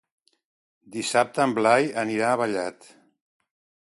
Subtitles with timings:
[0.95, 2.91] Dissabte en Blai anirà a Vallat.